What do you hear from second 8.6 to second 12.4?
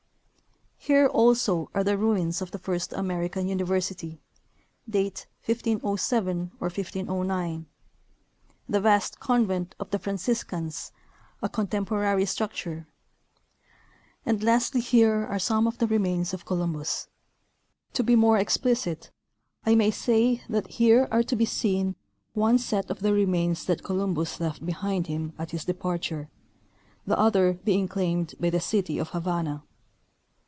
the vast convent of the Franciscans, a contemporary